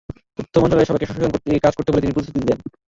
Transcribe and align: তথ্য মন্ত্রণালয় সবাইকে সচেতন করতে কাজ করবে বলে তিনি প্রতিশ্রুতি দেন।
তথ্য 0.37 0.55
মন্ত্রণালয় 0.55 0.87
সবাইকে 0.89 1.07
সচেতন 1.07 1.31
করতে 1.33 1.63
কাজ 1.65 1.73
করবে 1.75 1.91
বলে 1.91 2.03
তিনি 2.03 2.15
প্রতিশ্রুতি 2.15 2.39
দেন। 2.41 2.59